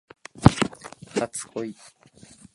[1.13, 1.75] 初恋